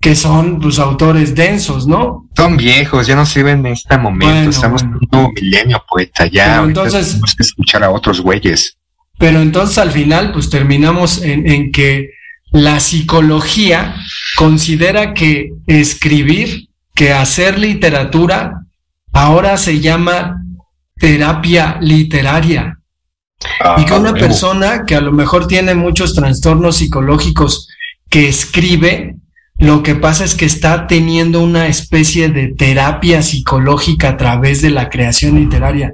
[0.00, 2.28] que son pues autores densos, ¿no?
[2.36, 4.26] Son viejos, ya no sirven en este momento.
[4.34, 4.96] Bueno, Estamos bueno.
[4.98, 6.26] en un nuevo milenio, poeta.
[6.26, 8.76] Ya Pero entonces- tenemos que escuchar a otros güeyes.
[9.20, 12.08] Pero entonces al final pues terminamos en, en que
[12.52, 13.94] la psicología
[14.34, 18.62] considera que escribir, que hacer literatura,
[19.12, 20.42] ahora se llama
[20.96, 22.78] terapia literaria.
[23.76, 27.68] Y que Ah, una persona que a lo mejor tiene muchos trastornos psicológicos
[28.08, 29.16] que escribe,
[29.58, 34.70] lo que pasa es que está teniendo una especie de terapia psicológica a través de
[34.70, 35.92] la creación literaria.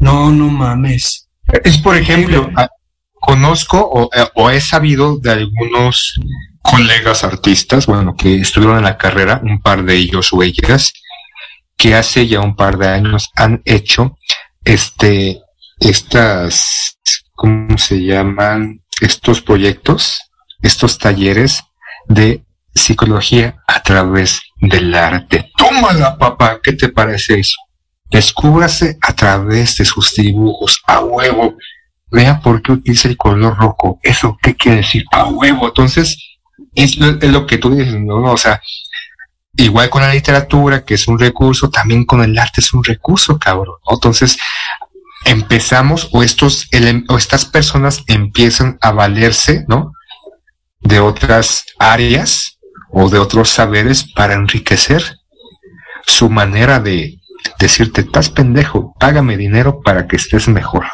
[0.00, 1.21] No, no mames.
[1.64, 2.50] Es por ejemplo,
[3.14, 6.18] conozco o, eh, o he sabido de algunos
[6.62, 10.92] colegas artistas, bueno, que estuvieron en la carrera, un par de ellos o ellas,
[11.76, 14.16] que hace ya un par de años han hecho
[14.64, 15.40] este
[15.80, 16.96] estas
[17.34, 18.82] ¿cómo se llaman?
[19.00, 20.20] estos proyectos,
[20.62, 21.64] estos talleres
[22.06, 25.50] de psicología a través del arte.
[25.56, 27.56] Tómala, papá, ¿qué te parece eso?
[28.12, 31.56] Descúbrase a través de sus dibujos, a huevo.
[32.10, 33.98] Vea por qué utiliza el color rojo.
[34.02, 35.04] ¿Eso qué quiere decir?
[35.12, 35.68] A huevo.
[35.68, 36.18] Entonces,
[36.74, 38.22] es lo, que tú dices, ¿no?
[38.30, 38.60] O sea,
[39.56, 43.38] igual con la literatura, que es un recurso, también con el arte es un recurso,
[43.38, 43.76] cabrón.
[43.90, 44.36] Entonces,
[45.24, 46.68] empezamos, o estos,
[47.08, 49.92] o estas personas empiezan a valerse, ¿no?
[50.80, 52.58] De otras áreas
[52.90, 55.16] o de otros saberes para enriquecer
[56.06, 57.21] su manera de
[57.58, 60.86] decirte, estás pendejo, págame dinero para que estés mejor.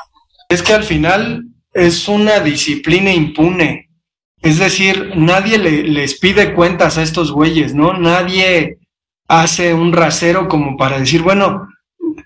[0.49, 3.91] Es que al final es una disciplina impune.
[4.41, 7.95] Es decir, nadie le- les pide cuentas a estos güeyes, ¿no?
[7.95, 8.79] Nadie
[9.27, 11.69] hace un rasero como para decir, bueno,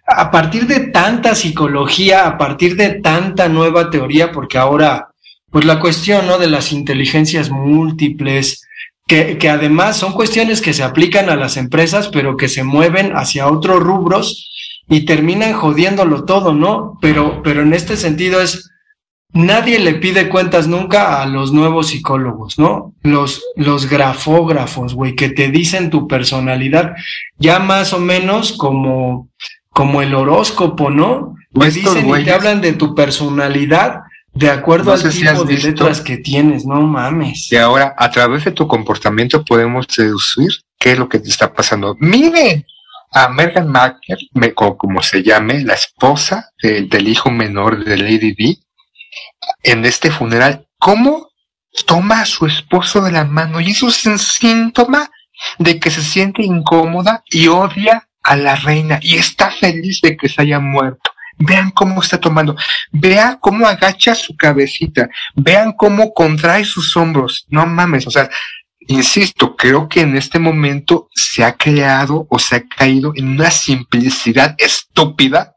[0.06, 5.08] a partir de tanta psicología, a partir de tanta nueva teoría, porque ahora,
[5.50, 6.38] pues la cuestión, ¿no?
[6.38, 8.62] De las inteligencias múltiples,
[9.06, 13.12] que, que además son cuestiones que se aplican a las empresas, pero que se mueven
[13.16, 14.50] hacia otros rubros
[14.88, 16.98] y terminan jodiéndolo todo, ¿no?
[17.00, 18.70] Pero, pero en este sentido es,
[19.32, 22.94] nadie le pide cuentas nunca a los nuevos psicólogos, ¿no?
[23.02, 26.94] Los, los grafógrafos, güey, que te dicen tu personalidad,
[27.38, 29.28] ya más o menos como,
[29.70, 31.34] como el horóscopo, ¿no?
[31.58, 34.02] Te dicen y te hablan de tu personalidad
[34.34, 37.52] de acuerdo No al si de letras que tienes, no mames.
[37.52, 41.52] Y ahora, a través de tu comportamiento, podemos deducir qué es lo que te está
[41.52, 41.96] pasando.
[42.00, 42.64] Miren
[43.14, 47.98] a Meghan Markle, me- o como se llame, la esposa de- del hijo menor de
[47.98, 48.58] Lady Di,
[49.62, 51.28] en este funeral, cómo
[51.86, 53.60] toma a su esposo de la mano.
[53.60, 55.10] Y eso es un síntoma
[55.58, 60.28] de que se siente incómoda y odia a la reina y está feliz de que
[60.28, 61.10] se haya muerto.
[61.46, 62.56] Vean cómo está tomando.
[62.90, 65.08] Vean cómo agacha su cabecita.
[65.34, 67.46] Vean cómo contrae sus hombros.
[67.48, 68.28] No mames, o sea,
[68.88, 73.50] insisto, creo que en este momento se ha creado o se ha caído en una
[73.50, 75.56] simplicidad estúpida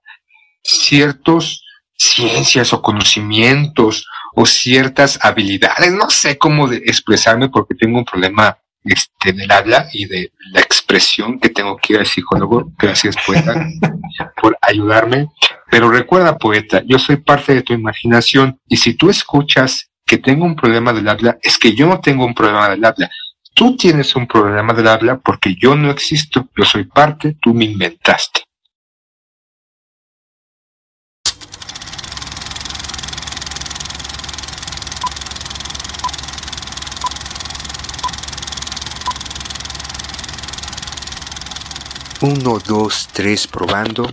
[0.64, 1.64] ciertos
[1.98, 5.94] ciencias o conocimientos o ciertas habilidades.
[5.94, 10.60] No sé cómo de expresarme porque tengo un problema este, del habla y de la
[10.60, 12.72] expresión que tengo que ir al psicólogo.
[12.78, 13.56] Gracias, poeta,
[14.42, 15.30] por ayudarme.
[15.70, 20.46] Pero recuerda, poeta, yo soy parte de tu imaginación y si tú escuchas que tengo
[20.46, 23.10] un problema del habla, es que yo no tengo un problema del habla.
[23.54, 27.66] Tú tienes un problema del habla porque yo no existo, yo soy parte, tú me
[27.66, 28.42] inventaste.
[42.22, 44.08] Uno, dos, tres, probando.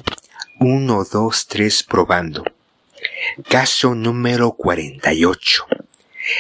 [0.65, 2.45] Uno, dos, tres, probando.
[3.49, 5.67] Caso número 48.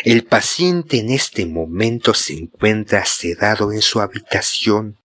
[0.04, 4.96] El paciente en este momento se encuentra sedado en su habitación.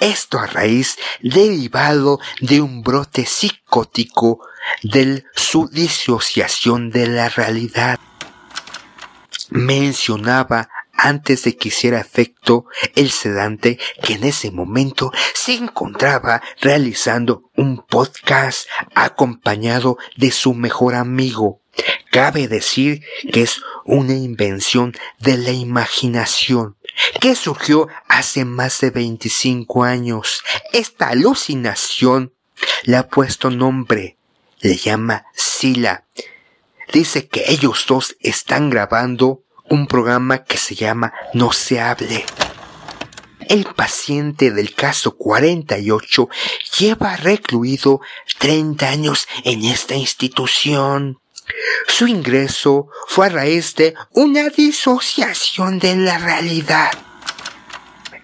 [0.00, 4.40] Esto a raíz derivado de un brote psicótico
[4.82, 8.00] de su disociación de la realidad.
[9.50, 17.50] Mencionaba antes de que hiciera efecto el sedante que en ese momento se encontraba realizando
[17.56, 21.60] un podcast acompañado de su mejor amigo.
[22.10, 26.76] Cabe decir que es una invención de la imaginación
[27.20, 30.42] que surgió hace más de 25 años.
[30.72, 32.32] Esta alucinación
[32.84, 34.16] le ha puesto nombre,
[34.60, 36.06] le llama Sila.
[36.92, 42.24] Dice que ellos dos están grabando un programa que se llama No se hable.
[43.48, 46.28] El paciente del caso 48
[46.78, 48.00] lleva recluido
[48.38, 51.20] 30 años en esta institución.
[51.86, 56.90] Su ingreso fue a raíz de una disociación de la realidad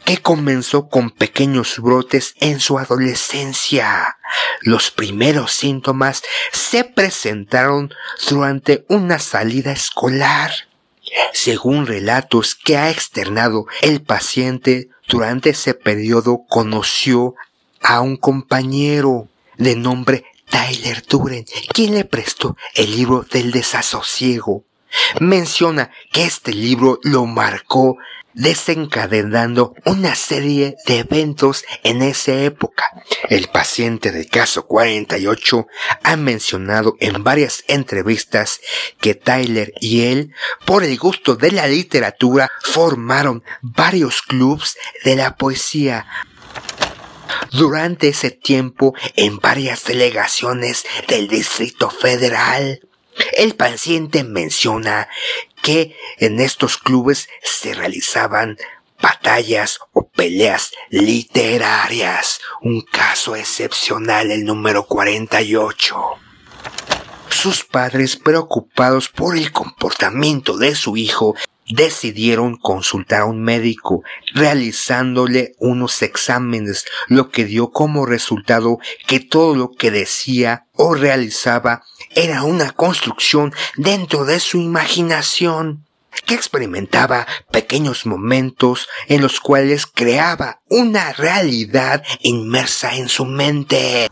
[0.05, 4.17] que comenzó con pequeños brotes en su adolescencia.
[4.61, 6.23] Los primeros síntomas
[6.53, 7.95] se presentaron
[8.29, 10.51] durante una salida escolar.
[11.33, 17.35] Según relatos que ha externado el paciente, durante ese periodo conoció
[17.81, 24.65] a un compañero de nombre Tyler Duren, quien le prestó el libro del desasosiego.
[25.21, 27.99] Menciona que este libro lo marcó
[28.35, 32.89] desencadenando una serie de eventos en esa época.
[33.29, 35.67] El paciente del caso 48
[36.03, 38.61] ha mencionado en varias entrevistas
[39.01, 40.35] que Tyler y él,
[40.65, 46.07] por el gusto de la literatura, formaron varios clubs de la poesía,
[47.51, 52.81] durante ese tiempo en varias delegaciones del Distrito Federal.
[53.37, 55.09] El paciente menciona
[55.63, 58.57] que en estos clubes se realizaban
[59.01, 65.97] batallas o peleas literarias, un caso excepcional el número 48.
[67.29, 71.35] Sus padres, preocupados por el comportamiento de su hijo,
[71.69, 74.03] decidieron consultar a un médico,
[74.35, 81.83] realizándole unos exámenes, lo que dio como resultado que todo lo que decía o realizaba
[82.15, 85.87] era una construcción dentro de su imaginación
[86.27, 94.09] que experimentaba pequeños momentos en los cuales creaba una realidad inmersa en su mente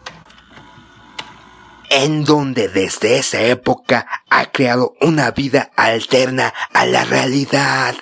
[1.90, 7.96] en donde desde esa época ha creado una vida alterna a la realidad.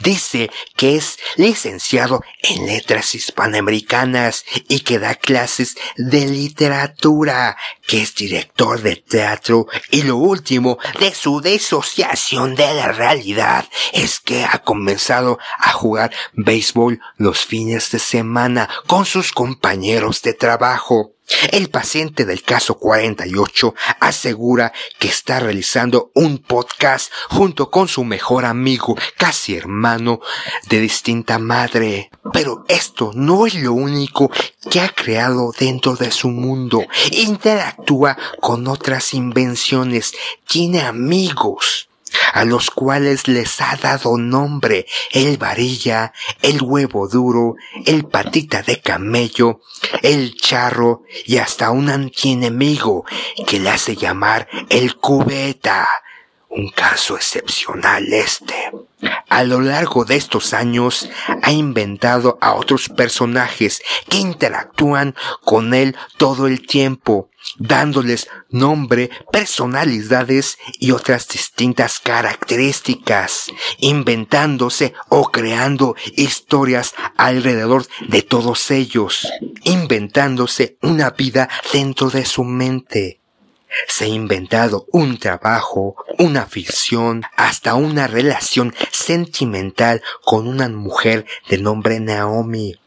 [0.00, 8.14] Dice que es licenciado en letras hispanoamericanas y que da clases de literatura, que es
[8.14, 14.60] director de teatro y lo último de su disociación de la realidad es que ha
[14.60, 21.13] comenzado a jugar béisbol los fines de semana con sus compañeros de trabajo.
[21.50, 28.44] El paciente del caso 48 asegura que está realizando un podcast junto con su mejor
[28.44, 30.20] amigo, casi hermano,
[30.68, 32.10] de distinta madre.
[32.32, 34.30] Pero esto no es lo único
[34.70, 36.82] que ha creado dentro de su mundo.
[37.10, 40.12] Interactúa con otras invenciones,
[40.46, 41.88] tiene amigos
[42.32, 46.12] a los cuales les ha dado nombre el varilla,
[46.42, 47.56] el huevo duro,
[47.86, 49.60] el patita de camello,
[50.02, 53.04] el charro y hasta un antienemigo
[53.46, 55.88] que le hace llamar el cubeta.
[56.56, 58.70] Un caso excepcional este.
[59.28, 61.08] A lo largo de estos años
[61.42, 67.28] ha inventado a otros personajes que interactúan con él todo el tiempo,
[67.58, 79.26] dándoles nombre, personalidades y otras distintas características, inventándose o creando historias alrededor de todos ellos,
[79.64, 83.23] inventándose una vida dentro de su mente.
[83.88, 91.58] Se ha inventado un trabajo, una ficción, hasta una relación sentimental con una mujer de
[91.58, 92.78] nombre Naomi.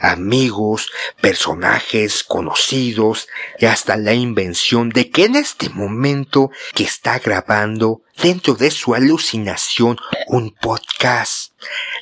[0.00, 3.28] Amigos, personajes conocidos
[3.58, 8.94] y hasta la invención de que en este momento que está grabando dentro de su
[8.94, 11.52] alucinación un podcast.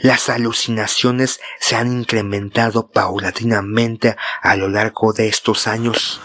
[0.01, 6.21] Las alucinaciones se han incrementado paulatinamente a lo largo de estos años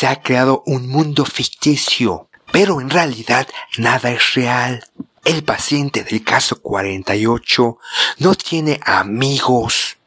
[0.00, 3.46] se ha creado un mundo ficticio, pero en realidad
[3.76, 4.82] nada es real.
[5.26, 7.76] El paciente del caso 48
[8.16, 9.98] no tiene amigos,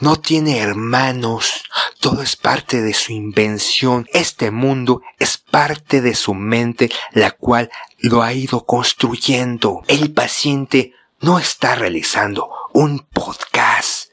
[0.00, 1.64] no tiene hermanos,
[2.00, 4.08] todo es parte de su invención.
[4.14, 9.82] Este mundo es parte de su mente, la cual lo ha ido construyendo.
[9.86, 14.12] El paciente no está realizando un podcast.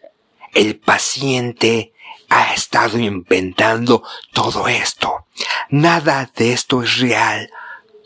[0.53, 1.92] El paciente
[2.33, 5.27] ha estado inventando todo esto.
[5.69, 7.51] Nada de esto es real.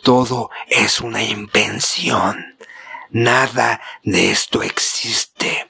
[0.04, 2.58] Todo es una invención.
[3.10, 5.70] Nada de esto existe.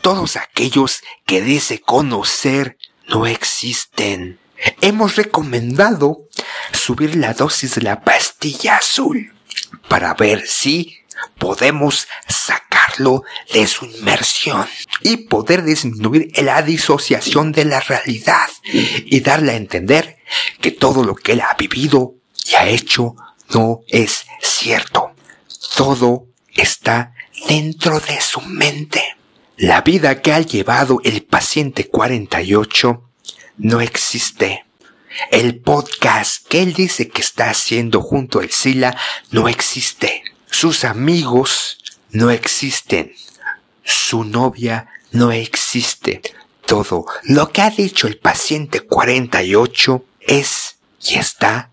[0.00, 2.78] Todos aquellos que dice conocer
[3.08, 4.38] no existen.
[4.80, 6.28] Hemos recomendado
[6.72, 9.34] subir la dosis de la pastilla azul
[9.88, 10.98] para ver si
[11.38, 12.63] podemos sacarlo
[13.52, 14.66] de su inmersión
[15.02, 20.18] y poder disminuir la disociación de la realidad y darle a entender
[20.60, 22.14] que todo lo que él ha vivido
[22.46, 23.16] y ha hecho
[23.52, 25.12] no es cierto.
[25.76, 27.14] Todo está
[27.48, 29.02] dentro de su mente.
[29.56, 33.02] La vida que ha llevado el paciente 48
[33.58, 34.64] no existe.
[35.30, 38.96] El podcast que él dice que está haciendo junto al Sila
[39.30, 40.24] no existe.
[40.50, 41.78] Sus amigos
[42.14, 43.12] no existen.
[43.82, 46.22] Su novia no existe.
[46.64, 51.70] Todo lo que ha dicho el paciente 48 es y está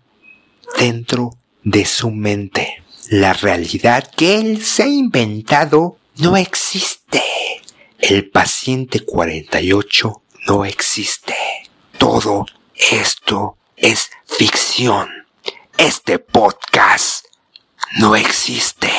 [0.78, 1.30] dentro
[1.62, 2.82] de su mente.
[3.08, 7.22] La realidad que él se ha inventado no existe.
[7.98, 11.36] El paciente 48 no existe.
[11.98, 15.08] Todo esto es ficción.
[15.78, 17.26] Este podcast
[17.98, 18.90] no existe.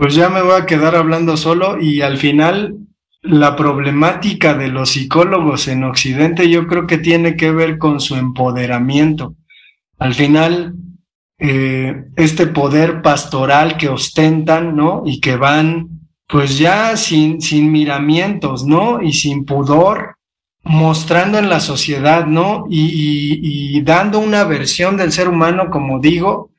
[0.00, 2.74] Pues ya me voy a quedar hablando solo y al final
[3.20, 8.16] la problemática de los psicólogos en Occidente yo creo que tiene que ver con su
[8.16, 9.34] empoderamiento.
[9.98, 10.74] Al final,
[11.38, 15.02] eh, este poder pastoral que ostentan, ¿no?
[15.04, 19.02] Y que van, pues ya sin, sin miramientos, ¿no?
[19.02, 20.16] Y sin pudor,
[20.62, 22.64] mostrando en la sociedad, ¿no?
[22.70, 26.52] Y, dando una versión del ser humano, como digo,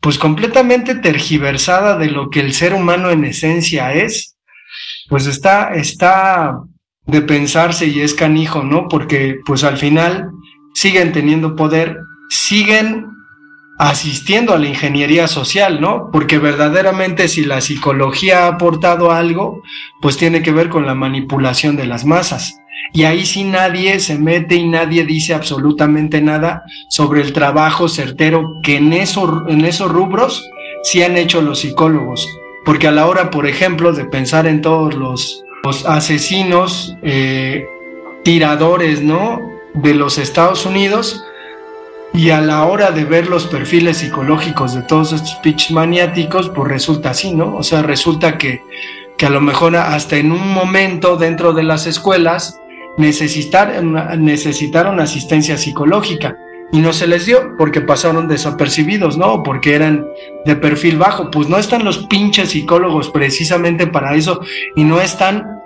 [0.00, 4.36] pues completamente tergiversada de lo que el ser humano en esencia es
[5.08, 6.60] pues está, está
[7.06, 8.86] de pensarse y es canijo, ¿no?
[8.88, 10.30] Porque pues al final
[10.74, 11.96] siguen teniendo poder,
[12.28, 13.06] siguen
[13.78, 16.10] asistiendo a la ingeniería social, ¿no?
[16.12, 19.62] Porque verdaderamente si la psicología ha aportado algo,
[20.02, 22.54] pues tiene que ver con la manipulación de las masas.
[22.92, 28.56] Y ahí sí nadie se mete y nadie dice absolutamente nada sobre el trabajo certero
[28.62, 30.50] que en, en esos rubros
[30.82, 32.26] sí han hecho los psicólogos.
[32.64, 37.66] Porque a la hora, por ejemplo, de pensar en todos los, los asesinos, eh,
[38.24, 39.40] tiradores, ¿no?
[39.74, 41.24] De los Estados Unidos,
[42.12, 46.68] y a la hora de ver los perfiles psicológicos de todos estos pitch maniáticos, pues
[46.68, 47.56] resulta así, ¿no?
[47.56, 48.62] O sea, resulta que,
[49.16, 52.60] que a lo mejor hasta en un momento dentro de las escuelas
[52.98, 53.94] necesitaron,
[54.24, 56.36] necesitaron asistencia psicológica
[56.70, 59.42] y no se les dio porque pasaron desapercibidos, ¿no?
[59.42, 60.06] Porque eran
[60.44, 61.30] de perfil bajo.
[61.30, 64.40] Pues no están los pinches psicólogos precisamente para eso
[64.76, 65.58] y no están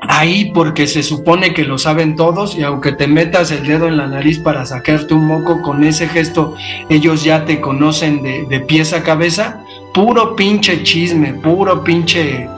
[0.00, 3.96] ahí porque se supone que lo saben todos y aunque te metas el dedo en
[3.96, 6.54] la nariz para sacarte un moco con ese gesto,
[6.88, 9.62] ellos ya te conocen de, de pies a cabeza.
[9.92, 12.48] Puro pinche chisme, puro pinche,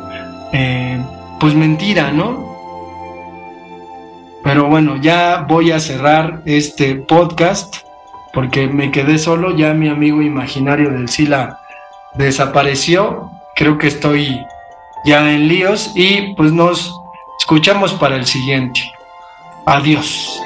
[0.53, 1.03] eh,
[1.41, 2.50] pues mentira, ¿no?
[4.43, 7.77] Pero bueno, ya voy a cerrar este podcast
[8.33, 11.61] porque me quedé solo, ya mi amigo imaginario del Sila
[12.15, 14.41] desapareció, creo que estoy
[15.05, 16.95] ya en líos y pues nos
[17.41, 18.81] escuchamos para el siguiente.
[19.67, 20.41] Adiós.